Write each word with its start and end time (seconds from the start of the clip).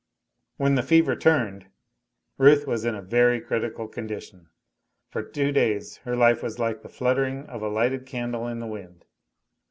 When 0.57 0.73
the 0.73 0.81
fever 0.81 1.15
turned, 1.15 1.67
Ruth 2.39 2.65
was 2.65 2.85
in 2.85 2.95
a 2.95 3.03
very 3.03 3.39
critical 3.39 3.87
condition. 3.87 4.49
For 5.11 5.21
two 5.21 5.51
days 5.51 5.97
her 5.97 6.15
life 6.17 6.41
was 6.41 6.57
like 6.57 6.81
the 6.81 6.89
fluttering 6.89 7.45
of 7.45 7.61
a 7.61 7.69
lighted 7.69 8.07
candle 8.07 8.47
in 8.47 8.57
the 8.57 8.65
wind. 8.65 9.05